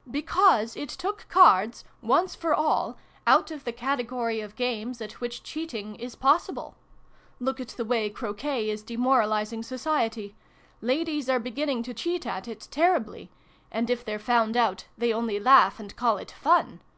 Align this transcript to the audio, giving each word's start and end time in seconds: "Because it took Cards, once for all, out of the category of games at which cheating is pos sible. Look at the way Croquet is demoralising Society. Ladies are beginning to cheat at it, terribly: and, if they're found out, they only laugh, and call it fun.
"Because 0.10 0.76
it 0.76 0.88
took 0.88 1.26
Cards, 1.28 1.84
once 2.00 2.34
for 2.34 2.54
all, 2.54 2.96
out 3.26 3.50
of 3.50 3.64
the 3.64 3.70
category 3.72 4.40
of 4.40 4.56
games 4.56 4.98
at 5.02 5.20
which 5.20 5.42
cheating 5.42 5.94
is 5.96 6.16
pos 6.16 6.46
sible. 6.46 6.72
Look 7.38 7.60
at 7.60 7.68
the 7.68 7.84
way 7.84 8.08
Croquet 8.08 8.70
is 8.70 8.82
demoralising 8.82 9.62
Society. 9.62 10.34
Ladies 10.80 11.28
are 11.28 11.38
beginning 11.38 11.82
to 11.82 11.92
cheat 11.92 12.26
at 12.26 12.48
it, 12.48 12.66
terribly: 12.70 13.30
and, 13.70 13.90
if 13.90 14.06
they're 14.06 14.18
found 14.18 14.56
out, 14.56 14.86
they 14.96 15.12
only 15.12 15.38
laugh, 15.38 15.78
and 15.78 15.94
call 15.96 16.16
it 16.16 16.30
fun. 16.30 16.80